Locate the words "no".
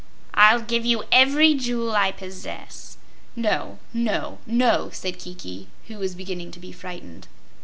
3.35-3.77, 3.93-4.39, 4.47-4.89